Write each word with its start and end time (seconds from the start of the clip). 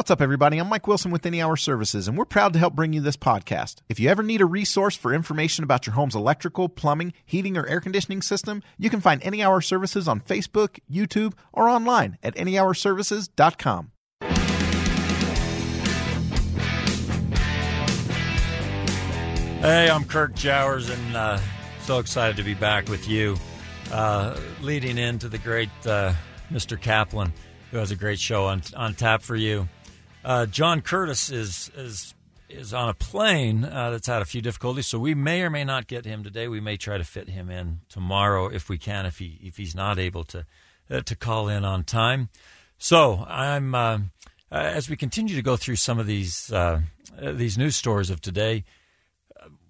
What's 0.00 0.10
up, 0.10 0.22
everybody? 0.22 0.56
I'm 0.56 0.70
Mike 0.70 0.86
Wilson 0.86 1.10
with 1.10 1.26
Any 1.26 1.42
Hour 1.42 1.58
Services, 1.58 2.08
and 2.08 2.16
we're 2.16 2.24
proud 2.24 2.54
to 2.54 2.58
help 2.58 2.74
bring 2.74 2.94
you 2.94 3.02
this 3.02 3.18
podcast. 3.18 3.82
If 3.90 4.00
you 4.00 4.08
ever 4.08 4.22
need 4.22 4.40
a 4.40 4.46
resource 4.46 4.96
for 4.96 5.12
information 5.12 5.62
about 5.62 5.86
your 5.86 5.92
home's 5.92 6.14
electrical, 6.14 6.70
plumbing, 6.70 7.12
heating, 7.26 7.58
or 7.58 7.66
air 7.66 7.82
conditioning 7.82 8.22
system, 8.22 8.62
you 8.78 8.88
can 8.88 9.02
find 9.02 9.22
Any 9.22 9.42
Hour 9.42 9.60
Services 9.60 10.08
on 10.08 10.22
Facebook, 10.22 10.78
YouTube, 10.90 11.34
or 11.52 11.68
online 11.68 12.16
at 12.22 12.34
anyhourservices.com. 12.36 13.90
Hey, 19.60 19.90
I'm 19.90 20.04
Kirk 20.04 20.34
Jowers, 20.34 20.88
and 20.88 21.14
uh, 21.14 21.38
so 21.82 21.98
excited 21.98 22.38
to 22.38 22.42
be 22.42 22.54
back 22.54 22.88
with 22.88 23.06
you, 23.06 23.36
uh, 23.92 24.40
leading 24.62 24.96
into 24.96 25.28
the 25.28 25.36
great 25.36 25.68
uh, 25.84 26.14
Mr. 26.50 26.80
Kaplan, 26.80 27.34
who 27.70 27.76
has 27.76 27.90
a 27.90 27.96
great 27.96 28.18
show 28.18 28.46
on 28.46 28.62
on 28.74 28.94
tap 28.94 29.20
for 29.20 29.36
you. 29.36 29.68
Uh, 30.24 30.46
John 30.46 30.80
Curtis 30.80 31.30
is 31.30 31.70
is 31.76 32.14
is 32.48 32.74
on 32.74 32.88
a 32.88 32.94
plane 32.94 33.64
uh, 33.64 33.90
that's 33.90 34.06
had 34.06 34.22
a 34.22 34.24
few 34.24 34.42
difficulties, 34.42 34.86
so 34.86 34.98
we 34.98 35.14
may 35.14 35.42
or 35.42 35.50
may 35.50 35.64
not 35.64 35.86
get 35.86 36.04
him 36.04 36.24
today. 36.24 36.48
We 36.48 36.60
may 36.60 36.76
try 36.76 36.98
to 36.98 37.04
fit 37.04 37.28
him 37.28 37.48
in 37.50 37.80
tomorrow 37.88 38.48
if 38.48 38.68
we 38.68 38.78
can, 38.78 39.06
if 39.06 39.18
he 39.18 39.38
if 39.42 39.56
he's 39.56 39.74
not 39.74 39.98
able 39.98 40.24
to 40.24 40.46
uh, 40.90 41.00
to 41.00 41.16
call 41.16 41.48
in 41.48 41.64
on 41.64 41.84
time. 41.84 42.28
So 42.78 43.24
I'm 43.28 43.74
as 44.50 44.90
we 44.90 44.96
continue 44.96 45.36
to 45.36 45.42
go 45.42 45.56
through 45.56 45.76
some 45.76 45.98
of 45.98 46.06
these 46.06 46.52
these 47.20 47.58
news 47.58 47.76
stories 47.76 48.10
of 48.10 48.20
today 48.20 48.64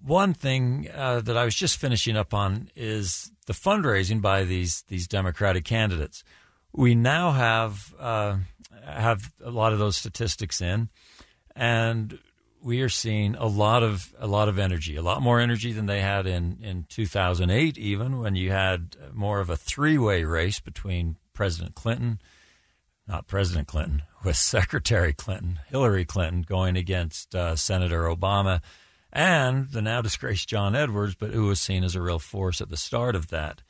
one 0.03 0.35
thing 0.35 0.89
uh, 0.95 1.21
that 1.21 1.37
I 1.37 1.45
was 1.45 1.55
just 1.55 1.79
finishing 1.79 2.17
up 2.17 2.33
on 2.33 2.71
is 2.75 3.31
the 3.47 3.53
fundraising 3.53 4.21
by 4.21 4.45
these 4.45 4.83
these 4.89 5.07
Democratic 5.07 5.65
candidates. 5.65 6.25
We 6.73 6.95
now 6.95 7.33
have 7.33 7.95
uh, 7.99 8.37
have 8.85 9.33
a 9.45 9.51
lot 9.51 9.73
of 9.73 9.79
those 9.79 9.97
statistics 9.97 10.61
in, 10.61 10.89
and 11.57 12.19
we 12.63 12.81
are 12.83 12.89
seeing 12.89 13.35
a 13.35 13.47
lot 13.47 13.83
of 13.83 14.15
a 14.19 14.27
lot 14.27 14.49
of 14.49 14.59
energy, 14.59 14.97
a 14.97 15.03
lot 15.03 15.23
more 15.23 15.41
energy 15.41 15.73
than 15.73 15.87
they 15.87 16.01
had 16.01 16.27
in 16.27 16.59
in 16.63 16.87
2008, 16.89 17.79
even 17.79 18.19
when 18.19 18.35
you 18.37 18.51
had 18.51 18.97
more 19.13 19.41
of 19.41 19.51
a 19.51 19.57
three 19.57 19.99
way 19.99 20.25
race 20.25 20.61
between 20.61 21.17
President 21.33 21.75
Clinton, 21.75 22.21
not 23.07 23.27
President 23.27 23.67
Clinton, 23.67 24.03
with 24.25 24.37
Secretary 24.37 25.13
Clinton, 25.13 25.61
Hillary 25.69 26.05
Clinton 26.05 26.43
going 26.43 26.77
against 26.77 27.35
uh, 27.35 27.57
Senator 27.57 28.05
Obama 28.05 28.61
and 29.13 29.69
the 29.71 29.83
now 29.83 30.03
disgraced 30.03 30.49
John 30.49 30.77
Edwards, 30.77 31.15
but 31.15 31.31
who 31.31 31.47
was 31.47 31.61
seen 31.61 31.85
as 31.85 31.95
a 31.95 32.03
real 32.03 32.19
force 32.19 32.61
at 32.61 32.69
the 32.69 32.77
start 32.77 33.17
of 33.17 33.29
that. 33.29 33.63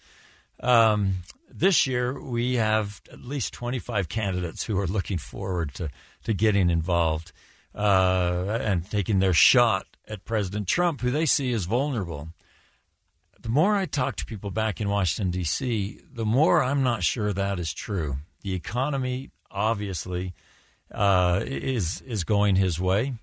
Um, 0.63 1.17
this 1.53 1.87
year, 1.87 2.21
we 2.21 2.55
have 2.55 3.03
at 3.13 3.21
least 3.21 3.53
25 3.53 4.09
candidates 4.09 4.65
who 4.65 4.79
are 4.79 4.87
looking 4.87 5.19
forward 5.19 5.75
to, 5.75 5.91
to 6.25 6.33
getting 6.33 6.71
involved 6.71 7.33
uh, 7.75 8.59
and 8.61 8.89
taking 8.91 9.19
their 9.19 9.33
shot 9.33 9.87
at 10.09 10.25
President 10.25 10.67
Trump, 10.67 11.01
who 11.01 11.11
they 11.11 11.27
see 11.27 11.53
as 11.53 11.65
vulnerable. 11.65 12.29
The 13.41 13.49
more 13.49 13.75
I 13.75 13.87
talk 13.87 14.17
to 14.17 14.27
people 14.27 14.51
back 14.51 14.81
in 14.81 14.89
Washington, 14.89 15.31
D.C., 15.31 16.01
the 16.13 16.27
more 16.27 16.63
I'm 16.63 16.83
not 16.83 17.03
sure 17.03 17.33
that 17.33 17.59
is 17.59 17.73
true. 17.73 18.17
The 18.43 18.55
economy, 18.55 19.31
obviously, 19.51 20.35
uh, 20.91 21.43
is, 21.45 22.03
is 22.03 22.25
going 22.25 22.57
his 22.57 22.81
way. 22.81 23.15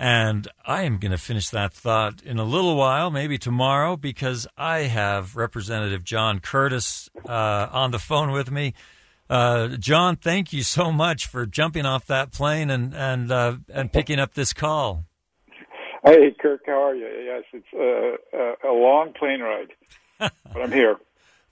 And 0.00 0.48
I 0.64 0.84
am 0.84 0.96
going 0.96 1.12
to 1.12 1.18
finish 1.18 1.50
that 1.50 1.74
thought 1.74 2.22
in 2.22 2.38
a 2.38 2.44
little 2.44 2.74
while, 2.74 3.10
maybe 3.10 3.36
tomorrow, 3.36 3.98
because 3.98 4.46
I 4.56 4.84
have 4.84 5.36
Representative 5.36 6.04
John 6.04 6.40
Curtis 6.40 7.10
uh, 7.28 7.68
on 7.70 7.90
the 7.90 7.98
phone 7.98 8.30
with 8.30 8.50
me. 8.50 8.72
Uh, 9.28 9.68
John, 9.76 10.16
thank 10.16 10.54
you 10.54 10.62
so 10.62 10.90
much 10.90 11.26
for 11.26 11.44
jumping 11.44 11.84
off 11.84 12.06
that 12.06 12.32
plane 12.32 12.70
and 12.70 12.94
and 12.94 13.30
uh, 13.30 13.56
and 13.68 13.92
picking 13.92 14.18
up 14.18 14.32
this 14.32 14.54
call. 14.54 15.04
Hey, 16.02 16.34
Kirk, 16.40 16.62
how 16.64 16.82
are 16.82 16.94
you? 16.94 17.06
Yes, 17.06 17.44
it's 17.52 18.24
a, 18.32 18.66
a 18.66 18.72
long 18.72 19.12
plane 19.12 19.40
ride, 19.40 19.72
but 20.18 20.62
I'm 20.62 20.72
here. 20.72 20.96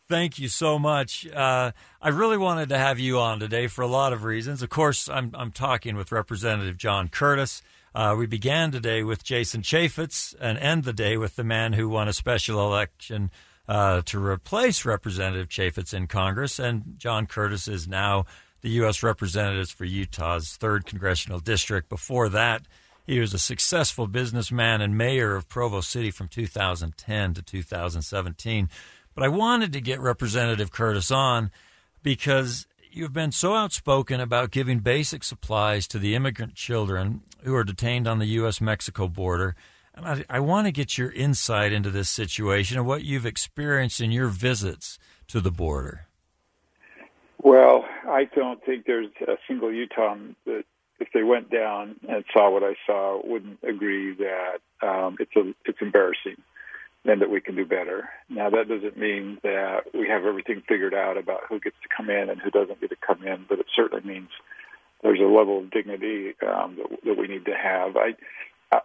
Thank 0.08 0.38
you 0.38 0.48
so 0.48 0.78
much. 0.78 1.28
Uh, 1.30 1.72
I 2.00 2.08
really 2.08 2.38
wanted 2.38 2.70
to 2.70 2.78
have 2.78 2.98
you 2.98 3.18
on 3.18 3.40
today 3.40 3.66
for 3.66 3.82
a 3.82 3.86
lot 3.88 4.14
of 4.14 4.24
reasons. 4.24 4.62
Of 4.62 4.70
course, 4.70 5.06
I'm 5.06 5.32
I'm 5.34 5.52
talking 5.52 5.96
with 5.96 6.12
Representative 6.12 6.78
John 6.78 7.08
Curtis. 7.08 7.60
Uh, 7.98 8.14
we 8.14 8.26
began 8.26 8.70
today 8.70 9.02
with 9.02 9.24
Jason 9.24 9.60
Chaffetz 9.60 10.32
and 10.40 10.56
end 10.58 10.84
the 10.84 10.92
day 10.92 11.16
with 11.16 11.34
the 11.34 11.42
man 11.42 11.72
who 11.72 11.88
won 11.88 12.06
a 12.06 12.12
special 12.12 12.64
election 12.64 13.28
uh, 13.66 14.02
to 14.02 14.24
replace 14.24 14.84
Representative 14.84 15.48
Chaffetz 15.48 15.92
in 15.92 16.06
Congress. 16.06 16.60
And 16.60 16.94
John 16.96 17.26
Curtis 17.26 17.66
is 17.66 17.88
now 17.88 18.24
the 18.60 18.68
U.S. 18.68 19.02
Representative 19.02 19.70
for 19.70 19.84
Utah's 19.84 20.56
3rd 20.60 20.86
Congressional 20.86 21.40
District. 21.40 21.88
Before 21.88 22.28
that, 22.28 22.66
he 23.04 23.18
was 23.18 23.34
a 23.34 23.38
successful 23.38 24.06
businessman 24.06 24.80
and 24.80 24.96
mayor 24.96 25.34
of 25.34 25.48
Provo 25.48 25.80
City 25.80 26.12
from 26.12 26.28
2010 26.28 27.34
to 27.34 27.42
2017. 27.42 28.68
But 29.12 29.24
I 29.24 29.28
wanted 29.28 29.72
to 29.72 29.80
get 29.80 29.98
Representative 29.98 30.70
Curtis 30.70 31.10
on 31.10 31.50
because 32.04 32.68
you've 32.92 33.12
been 33.12 33.32
so 33.32 33.56
outspoken 33.56 34.20
about 34.20 34.52
giving 34.52 34.78
basic 34.78 35.24
supplies 35.24 35.88
to 35.88 35.98
the 35.98 36.14
immigrant 36.14 36.54
children 36.54 37.22
who 37.44 37.54
are 37.54 37.64
detained 37.64 38.06
on 38.06 38.18
the 38.18 38.26
U.S. 38.26 38.60
Mexico 38.60 39.08
border. 39.08 39.54
And 39.94 40.06
I, 40.06 40.24
I 40.28 40.40
want 40.40 40.66
to 40.66 40.72
get 40.72 40.96
your 40.96 41.10
insight 41.10 41.72
into 41.72 41.90
this 41.90 42.08
situation 42.08 42.78
and 42.78 42.86
what 42.86 43.04
you've 43.04 43.26
experienced 43.26 44.00
in 44.00 44.12
your 44.12 44.28
visits 44.28 44.98
to 45.28 45.40
the 45.40 45.50
border. 45.50 46.06
Well, 47.42 47.84
I 48.06 48.24
don't 48.24 48.64
think 48.64 48.86
there's 48.86 49.08
a 49.26 49.36
single 49.46 49.72
Utahn 49.72 50.34
that, 50.44 50.64
if 51.00 51.08
they 51.14 51.22
went 51.22 51.48
down 51.48 51.94
and 52.08 52.24
saw 52.32 52.50
what 52.50 52.64
I 52.64 52.74
saw, 52.84 53.20
wouldn't 53.24 53.60
agree 53.62 54.16
that 54.16 54.58
um, 54.82 55.16
it's 55.20 55.30
a, 55.36 55.54
it's 55.64 55.78
embarrassing 55.80 56.36
and 57.04 57.20
that 57.22 57.30
we 57.30 57.40
can 57.40 57.54
do 57.54 57.64
better. 57.64 58.08
Now, 58.28 58.50
that 58.50 58.68
doesn't 58.68 58.98
mean 58.98 59.38
that 59.42 59.82
we 59.94 60.08
have 60.08 60.24
everything 60.24 60.62
figured 60.68 60.94
out 60.94 61.16
about 61.16 61.42
who 61.48 61.60
gets 61.60 61.76
to 61.82 61.88
come 61.96 62.10
in 62.10 62.28
and 62.28 62.40
who 62.40 62.50
doesn't 62.50 62.80
get 62.80 62.90
to 62.90 62.96
come 62.96 63.22
in, 63.24 63.46
but 63.48 63.60
it 63.60 63.66
certainly 63.74 64.04
means 64.04 64.28
there's 65.02 65.20
a 65.20 65.24
level 65.24 65.58
of 65.60 65.70
dignity 65.70 66.34
um, 66.46 66.76
that, 66.76 66.98
that, 67.04 67.18
we 67.18 67.28
need 67.28 67.44
to 67.44 67.54
have. 67.54 67.96
I 67.96 68.14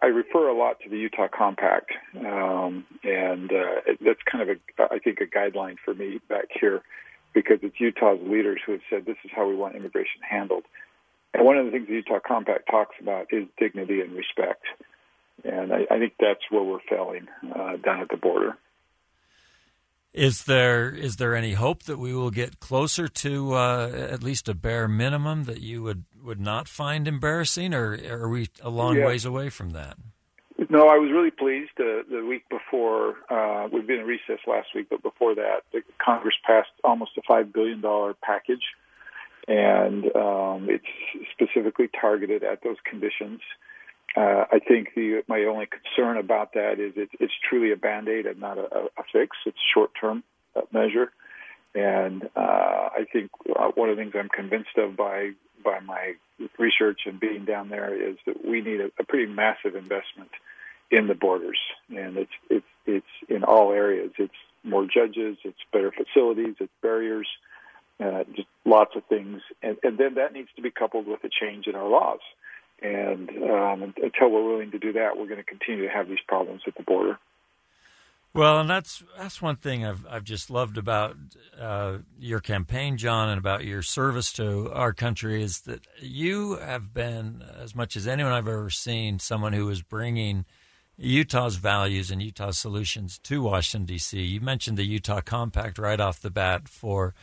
I 0.01 0.06
refer 0.07 0.47
a 0.47 0.57
lot 0.57 0.79
to 0.81 0.90
the 0.90 0.97
Utah 0.97 1.28
Compact, 1.28 1.91
um, 2.18 2.85
and 3.03 3.51
uh, 3.51 3.94
that's 4.00 4.22
kind 4.31 4.50
of 4.50 4.57
a 4.57 4.94
I 4.94 5.00
think 5.00 5.19
a 5.22 5.25
guideline 5.25 5.75
for 5.84 5.94
me 5.94 6.19
back 6.29 6.46
here 6.59 6.81
because 7.34 7.59
it's 7.62 7.79
Utah's 7.79 8.19
leaders 8.22 8.62
who 8.66 8.74
have 8.74 8.81
said 8.90 9.06
this 9.06 9.18
is 9.25 9.31
how 9.35 9.47
we 9.47 9.56
want 9.56 9.75
immigration 9.75 10.22
handled. 10.28 10.63
And 11.34 11.44
one 11.46 11.57
of 11.57 11.66
the 11.66 11.72
things 11.72 11.88
the 11.88 11.96
Utah 11.96 12.19
Compact 12.25 12.69
talks 12.69 12.95
about 13.01 13.28
is 13.31 13.47
dignity 13.57 14.01
and 14.01 14.13
respect. 14.13 14.63
And 15.44 15.74
I, 15.74 15.85
I 15.90 15.97
think 15.97 16.13
that's 16.19 16.44
where 16.50 16.63
we're 16.63 16.80
failing 16.88 17.28
uh, 17.44 17.78
down 17.78 18.01
at 18.01 18.09
the 18.09 18.18
border. 18.18 18.56
Is 20.13 20.44
there 20.44 20.90
is 20.90 21.16
there 21.16 21.35
any 21.35 21.53
hope 21.53 21.84
that 21.84 21.97
we 21.97 22.13
will 22.13 22.29
get 22.29 22.59
closer 22.59 23.07
to 23.07 23.53
uh, 23.53 23.90
at 24.12 24.22
least 24.22 24.47
a 24.47 24.53
bare 24.53 24.88
minimum 24.88 25.46
that 25.46 25.62
you 25.62 25.81
would, 25.81 26.06
would 26.24 26.40
not 26.40 26.68
find 26.68 27.07
embarrassing, 27.07 27.74
or 27.74 27.97
are 28.09 28.29
we 28.29 28.47
a 28.62 28.69
long 28.69 28.97
yeah. 28.97 29.07
ways 29.07 29.25
away 29.25 29.50
from 29.50 29.72
that? 29.72 29.97
No, 30.69 30.88
I 30.88 30.97
was 30.97 31.12
really 31.12 31.31
pleased. 31.31 31.72
Uh, 31.79 32.03
the 32.09 32.24
week 32.28 32.47
before, 32.50 33.16
uh, 33.29 33.68
we've 33.72 33.88
been 33.88 34.01
in 34.01 34.06
recess 34.06 34.40
last 34.47 34.68
week, 34.75 34.88
but 34.90 35.01
before 35.01 35.34
that, 35.35 35.63
the 35.72 35.81
Congress 36.03 36.35
passed 36.45 36.69
almost 36.84 37.12
a 37.18 37.22
five 37.28 37.51
billion 37.51 37.81
dollar 37.81 38.13
package, 38.13 38.63
and 39.47 40.06
um, 40.16 40.68
it's 40.69 40.85
specifically 41.31 41.90
targeted 42.00 42.44
at 42.44 42.62
those 42.63 42.78
conditions. 42.88 43.41
Uh, 44.16 44.46
I 44.51 44.59
think 44.59 44.90
the, 44.96 45.24
my 45.28 45.44
only 45.46 45.68
concern 45.68 46.18
about 46.18 46.53
that 46.53 46.79
is 46.79 46.94
it, 46.96 47.09
it's 47.19 47.34
truly 47.50 47.72
a 47.72 47.75
band 47.75 48.07
aid 48.07 48.25
and 48.25 48.40
not 48.40 48.57
a, 48.57 48.90
a 48.97 49.03
fix. 49.12 49.38
It's 49.46 49.57
a 49.57 49.69
short 49.74 49.91
term 50.00 50.24
uh, 50.56 50.62
measure. 50.72 51.12
And 51.75 52.29
uh, 52.35 52.90
I 52.94 53.06
think 53.12 53.31
uh, 53.56 53.69
one 53.69 53.90
of 53.90 53.97
the 53.97 54.03
things 54.03 54.13
I'm 54.16 54.29
convinced 54.29 54.78
of 54.78 54.96
by 54.96 55.31
by 55.63 55.79
my 55.79 56.13
research 56.59 57.01
and 57.06 57.19
being 57.19 57.45
down 57.45 57.69
there 57.69 57.95
is 57.95 58.18
that 58.25 58.45
we 58.45 58.62
need 58.62 58.81
a, 58.81 58.92
a 59.00 59.04
pretty 59.04 59.31
massive 59.31 59.75
investment 59.75 60.30
in 60.92 61.07
the 61.07 61.16
borders, 61.16 61.57
and 61.89 62.18
it's 62.18 62.31
it's 62.50 62.66
it's 62.86 63.07
in 63.30 63.44
all 63.44 63.71
areas. 63.71 64.12
It's 64.19 64.33
more 64.63 64.86
judges, 64.86 65.38
it's 65.44 65.57
better 65.71 65.92
facilities, 65.92 66.56
it's 66.59 66.71
barriers, 66.81 67.27
uh, 68.00 68.24
just 68.36 68.48
lots 68.66 68.95
of 68.95 69.04
things, 69.06 69.42
and, 69.62 69.77
and 69.83 69.98
then 69.98 70.16
that 70.16 70.33
needs 70.33 70.50
to 70.56 70.62
be 70.62 70.71
coupled 70.71 71.07
with 71.07 71.24
a 71.24 71.30
change 71.30 71.68
in 71.68 71.75
our 71.75 71.88
laws. 71.88 72.19
And 72.83 73.30
um, 73.30 73.94
until 74.01 74.30
we're 74.30 74.44
willing 74.44 74.71
to 74.71 74.80
do 74.80 74.91
that, 74.94 75.18
we're 75.18 75.27
going 75.27 75.38
to 75.38 75.44
continue 75.44 75.88
to 75.88 75.89
have 75.89 76.09
these 76.09 76.19
problems 76.27 76.62
at 76.68 76.75
the 76.75 76.83
border. 76.83 77.18
Well, 78.33 78.59
and 78.59 78.69
that's 78.69 79.03
that's 79.15 79.44
one 79.44 79.57
thing 79.57 79.85
I've 79.85 80.06
I've 80.09 80.24
just 80.24 80.50
loved 80.50 80.77
about 80.77 81.15
uh, 81.57 82.00
your 82.19 82.39
campaign, 82.39 82.97
John, 82.97 83.30
and 83.30 83.38
about 83.38 83.63
your 83.63 83.83
service 83.83 84.33
to 84.33 84.71
our 84.74 84.91
country 84.91 85.44
is 85.44 85.62
that 85.62 85.85
you 86.01 86.57
have 86.57 86.95
been, 86.95 87.44
as 87.57 87.75
much 87.75 87.95
as 87.95 88.07
anyone 88.07 88.33
I've 88.33 88.47
ever 88.47 88.71
seen, 88.71 89.19
someone 89.19 89.53
who 89.53 89.69
is 89.69 89.83
bringing 89.83 90.45
Utah's 90.97 91.57
values 91.57 92.09
and 92.09 92.24
Utah's 92.24 92.57
solutions 92.57 93.19
to 93.19 93.44
Washington 93.44 93.85
D.C. 93.85 94.19
You 94.19 94.41
mentioned 94.41 94.77
the 94.77 94.83
Utah 94.83 95.21
Compact 95.21 95.77
right 95.77 96.00
off 96.00 96.19
the 96.19 96.31
bat 96.31 96.68
for 96.68 97.13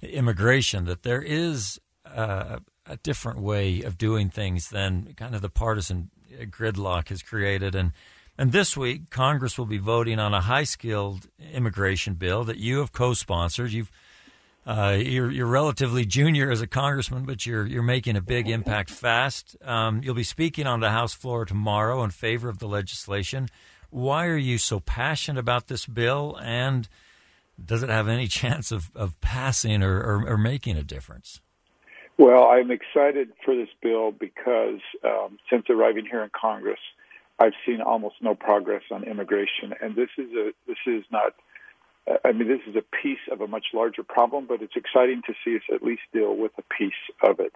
immigration. 0.00 0.84
That 0.84 1.02
there 1.02 1.22
is 1.22 1.80
uh, 2.06 2.60
a 2.86 2.96
different 2.96 3.40
way 3.40 3.82
of 3.82 3.98
doing 3.98 4.30
things 4.30 4.70
than 4.70 5.14
kind 5.16 5.34
of 5.34 5.42
the 5.42 5.48
partisan 5.48 6.10
gridlock 6.50 7.08
has 7.08 7.22
created. 7.22 7.74
And 7.74 7.92
and 8.38 8.50
this 8.50 8.76
week, 8.76 9.10
Congress 9.10 9.58
will 9.58 9.66
be 9.66 9.78
voting 9.78 10.18
on 10.18 10.32
a 10.32 10.40
high 10.40 10.64
skilled 10.64 11.28
immigration 11.52 12.14
bill 12.14 12.44
that 12.44 12.56
you 12.56 12.78
have 12.78 12.92
co 12.92 13.14
sponsored. 13.14 13.72
You've 13.72 13.90
uh, 14.64 14.96
you're, 14.98 15.30
you're 15.30 15.46
relatively 15.46 16.04
junior 16.04 16.48
as 16.50 16.60
a 16.60 16.68
congressman, 16.68 17.24
but 17.24 17.44
you're 17.44 17.66
you're 17.66 17.82
making 17.82 18.16
a 18.16 18.22
big 18.22 18.48
impact 18.48 18.90
fast. 18.90 19.56
Um, 19.62 20.02
you'll 20.02 20.14
be 20.14 20.22
speaking 20.22 20.66
on 20.66 20.80
the 20.80 20.90
House 20.90 21.12
floor 21.12 21.44
tomorrow 21.44 22.02
in 22.04 22.10
favor 22.10 22.48
of 22.48 22.58
the 22.58 22.68
legislation. 22.68 23.48
Why 23.90 24.26
are 24.26 24.36
you 24.36 24.58
so 24.58 24.80
passionate 24.80 25.40
about 25.40 25.66
this 25.66 25.84
bill, 25.84 26.38
and 26.40 26.88
does 27.62 27.82
it 27.82 27.90
have 27.90 28.08
any 28.08 28.26
chance 28.28 28.72
of, 28.72 28.90
of 28.94 29.20
passing 29.20 29.82
or, 29.82 29.98
or, 29.98 30.28
or 30.30 30.38
making 30.38 30.76
a 30.76 30.82
difference? 30.82 31.40
Well, 32.18 32.44
I'm 32.48 32.70
excited 32.70 33.30
for 33.44 33.54
this 33.56 33.68
bill 33.82 34.12
because 34.12 34.80
um, 35.04 35.38
since 35.50 35.66
arriving 35.70 36.06
here 36.06 36.22
in 36.22 36.30
Congress, 36.38 36.80
I've 37.38 37.54
seen 37.66 37.80
almost 37.80 38.16
no 38.20 38.34
progress 38.34 38.82
on 38.90 39.04
immigration, 39.04 39.74
and 39.80 39.96
this 39.96 40.10
is 40.18 40.30
a 40.32 40.52
this 40.66 40.78
is 40.86 41.04
not. 41.10 41.34
I 42.24 42.32
mean, 42.32 42.48
this 42.48 42.60
is 42.68 42.76
a 42.76 42.82
piece 43.02 43.24
of 43.30 43.40
a 43.40 43.46
much 43.46 43.66
larger 43.74 44.02
problem, 44.02 44.46
but 44.46 44.60
it's 44.62 44.76
exciting 44.76 45.22
to 45.26 45.34
see 45.44 45.56
us 45.56 45.62
at 45.72 45.82
least 45.82 46.02
deal 46.12 46.36
with 46.36 46.52
a 46.58 46.62
piece 46.76 46.92
of 47.22 47.40
it. 47.40 47.52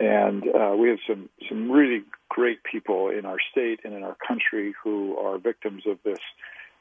And 0.00 0.44
uh, 0.48 0.74
we 0.78 0.88
have 0.90 0.98
some 1.08 1.28
some 1.48 1.70
really 1.70 2.04
great 2.28 2.62
people 2.64 3.10
in 3.10 3.26
our 3.26 3.38
state 3.52 3.80
and 3.84 3.94
in 3.94 4.04
our 4.04 4.16
country 4.26 4.74
who 4.82 5.16
are 5.18 5.38
victims 5.38 5.84
of 5.86 5.98
this 6.04 6.18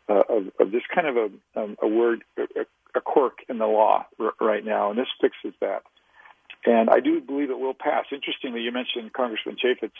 uh, 0.09 0.23
of, 0.29 0.51
of 0.59 0.71
this 0.71 0.83
kind 0.93 1.07
of 1.07 1.17
a 1.17 1.61
um, 1.61 1.77
a 1.81 1.87
word 1.87 2.23
a, 2.37 2.65
a 2.95 3.01
quirk 3.01 3.39
in 3.49 3.57
the 3.57 3.67
law 3.67 4.05
r- 4.19 4.33
right 4.41 4.65
now, 4.65 4.91
and 4.91 4.99
this 4.99 5.07
fixes 5.21 5.53
that. 5.61 5.83
And 6.65 6.89
I 6.89 6.99
do 6.99 7.21
believe 7.21 7.49
it 7.49 7.59
will 7.59 7.75
pass. 7.75 8.05
Interestingly, 8.11 8.61
you 8.61 8.71
mentioned 8.71 9.13
Congressman 9.13 9.57
Chaffetz 9.63 9.91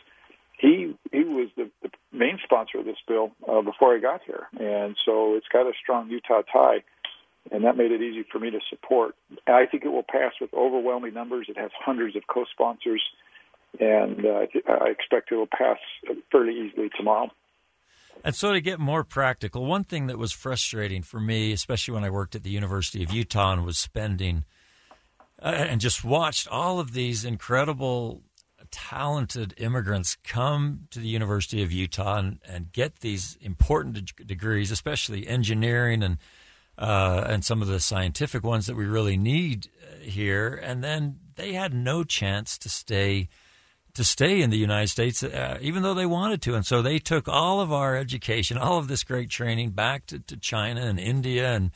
he 0.57 0.95
he 1.11 1.23
was 1.23 1.49
the, 1.57 1.69
the 1.81 1.89
main 2.11 2.39
sponsor 2.43 2.79
of 2.79 2.85
this 2.85 2.97
bill 3.07 3.31
uh, 3.47 3.61
before 3.61 3.95
I 3.95 3.99
got 3.99 4.21
here, 4.25 4.47
and 4.59 4.95
so 5.05 5.35
it's 5.35 5.47
got 5.51 5.67
a 5.67 5.73
strong 5.81 6.09
Utah 6.09 6.41
tie, 6.51 6.83
and 7.51 7.63
that 7.65 7.77
made 7.77 7.91
it 7.91 8.01
easy 8.01 8.25
for 8.31 8.39
me 8.39 8.51
to 8.51 8.59
support. 8.69 9.15
I 9.47 9.65
think 9.65 9.83
it 9.83 9.89
will 9.89 10.03
pass 10.03 10.33
with 10.39 10.53
overwhelming 10.53 11.13
numbers. 11.13 11.47
It 11.49 11.57
has 11.57 11.71
hundreds 11.77 12.15
of 12.15 12.23
co-sponsors, 12.27 13.01
and 13.79 14.25
uh, 14.25 14.45
I 14.67 14.89
expect 14.89 15.31
it 15.31 15.35
will 15.35 15.47
pass 15.47 15.77
fairly 16.31 16.53
easily 16.53 16.89
tomorrow. 16.95 17.29
And 18.23 18.33
so, 18.33 18.53
to 18.53 18.61
get 18.61 18.79
more 18.79 19.03
practical, 19.03 19.65
one 19.65 19.83
thing 19.83 20.07
that 20.07 20.17
was 20.17 20.31
frustrating 20.31 21.03
for 21.03 21.19
me, 21.19 21.51
especially 21.51 21.93
when 21.93 22.05
I 22.05 22.09
worked 22.09 22.35
at 22.35 22.43
the 22.43 22.49
University 22.49 23.03
of 23.03 23.11
Utah 23.11 23.51
and 23.51 23.65
was 23.65 23.77
spending 23.77 24.45
uh, 25.41 25.47
and 25.69 25.81
just 25.81 26.03
watched 26.03 26.47
all 26.47 26.79
of 26.79 26.93
these 26.93 27.25
incredible 27.25 28.23
talented 28.71 29.53
immigrants 29.57 30.17
come 30.23 30.87
to 30.91 30.99
the 30.99 31.07
University 31.07 31.63
of 31.63 31.71
Utah 31.71 32.17
and, 32.17 32.39
and 32.47 32.71
get 32.71 32.99
these 32.99 33.37
important 33.41 34.15
de- 34.15 34.23
degrees, 34.23 34.71
especially 34.71 35.27
engineering 35.27 36.03
and 36.03 36.17
uh, 36.77 37.23
and 37.27 37.45
some 37.45 37.61
of 37.61 37.69
the 37.69 37.79
scientific 37.79 38.43
ones 38.43 38.65
that 38.65 38.75
we 38.75 38.85
really 38.85 39.15
need 39.15 39.69
uh, 39.81 40.03
here, 40.03 40.59
and 40.61 40.83
then 40.83 41.17
they 41.35 41.53
had 41.53 41.73
no 41.73 42.03
chance 42.03 42.57
to 42.57 42.67
stay 42.67 43.29
to 43.93 44.03
stay 44.03 44.41
in 44.41 44.49
the 44.49 44.57
United 44.57 44.89
States, 44.89 45.23
uh, 45.23 45.57
even 45.61 45.83
though 45.83 45.93
they 45.93 46.05
wanted 46.05 46.41
to. 46.41 46.53
And 46.53 46.65
so 46.65 46.81
they 46.81 46.99
took 46.99 47.29
all 47.29 47.61
of 47.61 47.71
our 47.71 47.95
education, 47.95 48.57
all 48.57 48.77
of 48.77 48.89
this 48.89 49.05
great 49.05 49.29
training 49.29 49.69
back 49.69 50.05
to, 50.07 50.19
to 50.19 50.35
China 50.35 50.81
and 50.81 50.99
India 50.99 51.53
and 51.53 51.71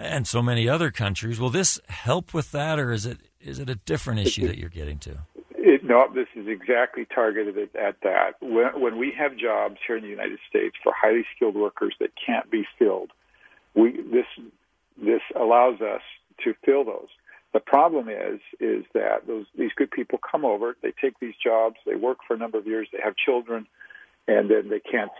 and 0.00 0.26
so 0.26 0.42
many 0.42 0.68
other 0.68 0.90
countries. 0.90 1.38
Will 1.38 1.50
this 1.50 1.78
help 1.88 2.32
with 2.32 2.50
that, 2.52 2.78
or 2.78 2.92
is 2.92 3.06
it 3.06 3.18
is 3.40 3.58
it 3.58 3.68
a 3.68 3.74
different 3.74 4.20
issue 4.20 4.46
that 4.46 4.58
you're 4.58 4.68
getting 4.68 4.98
to? 5.00 5.18
It, 5.56 5.84
no, 5.84 6.06
this 6.12 6.28
is 6.34 6.46
exactly 6.48 7.06
targeted 7.14 7.56
at, 7.56 7.76
at 7.76 7.96
that. 8.02 8.32
When, 8.40 8.80
when 8.80 8.98
we 8.98 9.12
have 9.18 9.36
jobs 9.36 9.76
here 9.86 9.96
in 9.96 10.02
the 10.02 10.08
United 10.08 10.38
States 10.48 10.76
for 10.82 10.92
highly 10.98 11.24
skilled 11.34 11.54
workers 11.54 11.94
that 12.00 12.10
can't 12.24 12.50
be 12.50 12.64
filled, 12.78 13.10
we 13.74 13.92
this 13.92 14.26
this 14.96 15.22
allows 15.38 15.80
us 15.80 16.02
to 16.44 16.54
fill 16.64 16.84
those. 16.84 17.08
The 17.52 17.60
problem 17.60 18.08
is 18.08 18.40
is 18.58 18.84
that 18.94 19.26
those 19.26 19.46
these 19.56 19.72
good 19.76 19.90
people 19.90 20.18
come 20.18 20.44
over, 20.44 20.76
they 20.82 20.92
take 21.00 21.18
these 21.20 21.34
jobs, 21.42 21.76
they 21.86 21.96
work 21.96 22.18
for 22.26 22.34
a 22.34 22.38
number 22.38 22.58
of 22.58 22.66
years, 22.66 22.88
they 22.92 23.00
have 23.02 23.14
children, 23.16 23.66
and 24.26 24.50
then 24.50 24.70
they 24.70 24.80
can't 24.80 25.12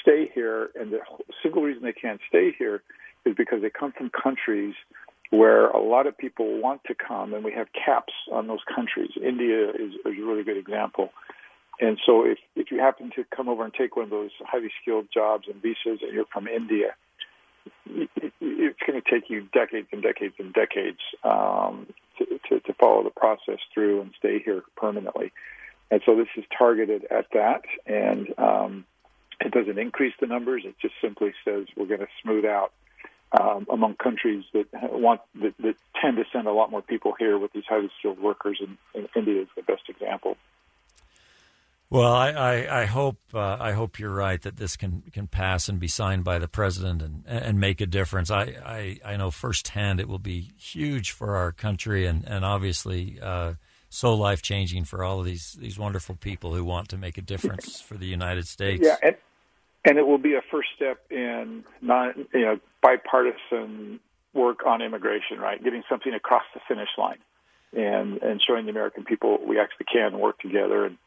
stay 0.00 0.30
here. 0.32 0.70
And 0.78 0.92
the 0.92 1.00
single 1.42 1.62
reason 1.62 1.82
they 1.82 1.92
can't 1.92 2.20
stay 2.28 2.54
here 2.56 2.82
is 3.24 3.34
because 3.36 3.62
they 3.62 3.70
come 3.70 3.92
from 3.92 4.10
countries 4.10 4.74
where 5.30 5.68
a 5.68 5.80
lot 5.80 6.06
of 6.06 6.18
people 6.18 6.60
want 6.60 6.82
to 6.84 6.94
come, 6.94 7.32
and 7.34 7.44
we 7.44 7.52
have 7.52 7.68
caps 7.72 8.12
on 8.32 8.48
those 8.48 8.60
countries. 8.74 9.10
India 9.16 9.70
is, 9.70 9.94
is 10.04 10.18
a 10.18 10.22
really 10.22 10.42
good 10.42 10.56
example. 10.56 11.10
And 11.80 11.98
so, 12.04 12.24
if, 12.26 12.38
if 12.56 12.70
you 12.70 12.78
happen 12.80 13.10
to 13.16 13.24
come 13.34 13.48
over 13.48 13.64
and 13.64 13.72
take 13.72 13.96
one 13.96 14.04
of 14.04 14.10
those 14.10 14.30
highly 14.40 14.70
skilled 14.82 15.06
jobs 15.12 15.46
and 15.50 15.62
visas, 15.62 16.00
and 16.02 16.12
you're 16.12 16.26
from 16.26 16.46
India, 16.46 16.94
it's 17.86 18.78
going 18.86 19.00
to 19.00 19.10
take 19.10 19.30
you 19.30 19.46
decades 19.52 19.88
and 19.92 20.02
decades 20.02 20.34
and 20.38 20.52
decades 20.52 20.98
um, 21.24 21.86
to, 22.18 22.26
to, 22.48 22.60
to 22.60 22.74
follow 22.74 23.04
the 23.04 23.10
process 23.10 23.58
through 23.72 24.02
and 24.02 24.10
stay 24.18 24.40
here 24.44 24.62
permanently. 24.76 25.32
And 25.90 26.02
so, 26.04 26.16
this 26.16 26.28
is 26.36 26.44
targeted 26.56 27.06
at 27.10 27.26
that, 27.32 27.62
and 27.86 28.34
um, 28.36 28.84
it 29.40 29.52
doesn't 29.52 29.78
increase 29.78 30.14
the 30.20 30.26
numbers. 30.26 30.64
It 30.66 30.74
just 30.82 30.94
simply 31.00 31.32
says 31.44 31.66
we're 31.76 31.86
going 31.86 32.00
to 32.00 32.08
smooth 32.22 32.44
out 32.44 32.72
um, 33.38 33.66
among 33.70 33.94
countries 33.94 34.44
that 34.52 34.66
want 34.92 35.20
that, 35.40 35.54
that, 35.58 35.76
tend 36.00 36.16
to 36.16 36.24
send 36.32 36.46
a 36.46 36.52
lot 36.52 36.70
more 36.70 36.80
people 36.82 37.14
here 37.18 37.38
with 37.38 37.52
these 37.52 37.64
highly 37.68 37.90
skilled 37.98 38.18
workers, 38.18 38.58
and, 38.60 38.78
and 38.94 39.08
India 39.14 39.42
is 39.42 39.48
the 39.54 39.62
best 39.62 39.82
example. 39.88 40.36
Well, 41.90 42.14
I, 42.14 42.30
I, 42.30 42.82
I 42.82 42.84
hope 42.86 43.18
uh, 43.34 43.56
I 43.58 43.72
hope 43.72 43.98
you're 43.98 44.14
right 44.14 44.40
that 44.42 44.56
this 44.56 44.76
can, 44.76 45.02
can 45.12 45.26
pass 45.26 45.68
and 45.68 45.80
be 45.80 45.88
signed 45.88 46.22
by 46.22 46.38
the 46.38 46.46
president 46.46 47.02
and, 47.02 47.24
and 47.26 47.58
make 47.58 47.80
a 47.80 47.86
difference. 47.86 48.30
I, 48.30 48.54
I, 48.64 49.00
I 49.04 49.16
know 49.16 49.32
firsthand 49.32 49.98
it 49.98 50.08
will 50.08 50.20
be 50.20 50.52
huge 50.56 51.10
for 51.10 51.34
our 51.34 51.50
country 51.50 52.06
and 52.06 52.24
and 52.24 52.44
obviously 52.44 53.18
uh, 53.20 53.54
so 53.88 54.14
life 54.14 54.40
changing 54.40 54.84
for 54.84 55.02
all 55.02 55.18
of 55.18 55.26
these 55.26 55.54
these 55.54 55.78
wonderful 55.78 56.14
people 56.14 56.54
who 56.54 56.64
want 56.64 56.88
to 56.90 56.96
make 56.96 57.18
a 57.18 57.22
difference 57.22 57.80
for 57.86 57.96
the 57.96 58.06
United 58.06 58.46
States. 58.46 58.82
Yeah, 58.84 58.96
and, 59.02 59.16
and 59.84 59.98
it 59.98 60.06
will 60.06 60.18
be 60.18 60.34
a 60.34 60.42
first 60.50 60.68
step 60.76 61.00
in 61.10 61.64
non 61.80 62.26
you 62.34 62.44
know 62.44 62.60
bipartisan 62.82 64.00
work 64.32 64.64
on 64.66 64.80
immigration, 64.82 65.38
right? 65.38 65.62
Getting 65.62 65.82
something 65.88 66.14
across 66.14 66.44
the 66.54 66.60
finish 66.68 66.90
line, 66.98 67.18
and 67.72 68.22
and 68.22 68.42
showing 68.46 68.66
the 68.66 68.70
American 68.70 69.04
people 69.04 69.38
we 69.44 69.58
actually 69.58 69.86
can 69.92 70.18
work 70.18 70.38
together. 70.38 70.86
And 70.86 70.98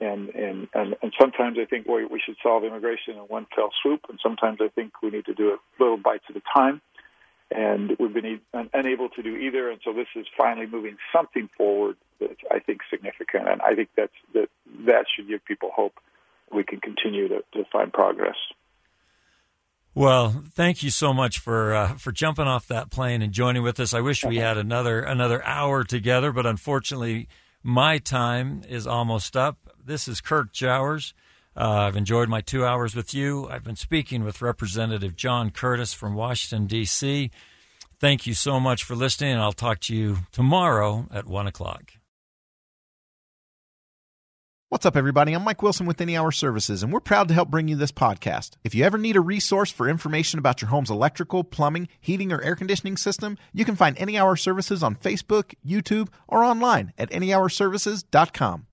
and 0.00 0.28
and 0.30 0.68
and, 0.74 0.96
and 1.02 1.12
sometimes 1.18 1.58
I 1.60 1.64
think 1.64 1.86
we 1.86 2.04
we 2.04 2.20
should 2.24 2.36
solve 2.42 2.64
immigration 2.64 3.14
in 3.14 3.22
one 3.22 3.46
fell 3.54 3.70
swoop, 3.82 4.06
and 4.08 4.18
sometimes 4.22 4.58
I 4.60 4.68
think 4.68 4.92
we 5.02 5.10
need 5.10 5.26
to 5.26 5.34
do 5.34 5.52
it 5.54 5.60
little 5.78 5.98
bites 5.98 6.24
at 6.28 6.36
a 6.36 6.42
time. 6.54 6.80
And 7.52 7.96
we've 7.98 8.14
been 8.14 8.40
un- 8.54 8.70
unable 8.72 9.08
to 9.08 9.22
do 9.24 9.36
either, 9.36 9.70
and 9.70 9.80
so 9.84 9.92
this 9.92 10.06
is 10.14 10.24
finally 10.38 10.68
moving 10.68 10.98
something 11.12 11.50
forward 11.56 11.96
that's 12.20 12.40
I 12.48 12.60
think 12.60 12.82
significant, 12.88 13.48
and 13.48 13.60
I 13.60 13.74
think 13.74 13.88
that's 13.96 14.12
that 14.34 14.48
that 14.86 15.06
should 15.14 15.26
give 15.26 15.44
people 15.44 15.72
hope 15.74 15.98
we 16.52 16.64
can 16.64 16.80
continue 16.80 17.28
to, 17.28 17.42
to 17.54 17.64
find 17.72 17.92
progress. 17.92 18.36
Well, 19.94 20.44
thank 20.54 20.82
you 20.82 20.90
so 20.90 21.12
much 21.12 21.38
for 21.40 21.74
uh, 21.74 21.94
for 21.94 22.12
jumping 22.12 22.46
off 22.46 22.68
that 22.68 22.90
plane 22.90 23.22
and 23.22 23.32
joining 23.32 23.62
with 23.62 23.80
us. 23.80 23.92
I 23.92 24.00
wish 24.00 24.24
we 24.24 24.36
had 24.36 24.56
another 24.56 25.00
another 25.00 25.44
hour 25.44 25.82
together, 25.82 26.30
but 26.30 26.46
unfortunately, 26.46 27.28
my 27.62 27.98
time 27.98 28.62
is 28.68 28.86
almost 28.86 29.36
up. 29.36 29.58
This 29.84 30.06
is 30.06 30.20
Kirk 30.20 30.52
Jowers. 30.52 31.12
Uh, 31.56 31.88
I've 31.88 31.96
enjoyed 31.96 32.28
my 32.28 32.40
two 32.40 32.64
hours 32.64 32.94
with 32.94 33.12
you. 33.12 33.48
I've 33.48 33.64
been 33.64 33.76
speaking 33.76 34.22
with 34.22 34.40
Representative 34.40 35.16
John 35.16 35.50
Curtis 35.50 35.92
from 35.92 36.14
Washington 36.14 36.68
D.C. 36.68 37.30
Thank 37.98 38.26
you 38.26 38.34
so 38.34 38.60
much 38.60 38.84
for 38.84 38.94
listening, 38.94 39.32
and 39.32 39.40
I'll 39.40 39.52
talk 39.52 39.80
to 39.80 39.94
you 39.94 40.18
tomorrow 40.30 41.08
at 41.12 41.26
one 41.26 41.48
o'clock. 41.48 41.99
What's 44.70 44.86
up, 44.86 44.96
everybody? 44.96 45.32
I'm 45.32 45.42
Mike 45.42 45.62
Wilson 45.64 45.86
with 45.86 46.00
Any 46.00 46.16
Hour 46.16 46.30
Services, 46.30 46.84
and 46.84 46.92
we're 46.92 47.00
proud 47.00 47.26
to 47.26 47.34
help 47.34 47.50
bring 47.50 47.66
you 47.66 47.74
this 47.74 47.90
podcast. 47.90 48.52
If 48.62 48.72
you 48.72 48.84
ever 48.84 48.98
need 48.98 49.16
a 49.16 49.20
resource 49.20 49.68
for 49.72 49.88
information 49.88 50.38
about 50.38 50.62
your 50.62 50.68
home's 50.68 50.90
electrical, 50.90 51.42
plumbing, 51.42 51.88
heating, 52.00 52.30
or 52.30 52.40
air 52.40 52.54
conditioning 52.54 52.96
system, 52.96 53.36
you 53.52 53.64
can 53.64 53.74
find 53.74 53.98
Any 53.98 54.16
Hour 54.16 54.36
Services 54.36 54.84
on 54.84 54.94
Facebook, 54.94 55.54
YouTube, 55.66 56.06
or 56.28 56.44
online 56.44 56.92
at 56.96 57.10
anyhourservices.com. 57.10 58.68